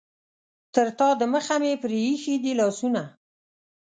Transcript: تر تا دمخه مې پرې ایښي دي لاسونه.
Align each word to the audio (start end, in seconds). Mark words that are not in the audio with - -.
تر 0.73 0.87
تا 0.99 1.07
دمخه 1.21 1.55
مې 1.61 1.73
پرې 1.81 1.97
ایښي 2.09 2.35
دي 2.43 2.53
لاسونه. 2.59 3.01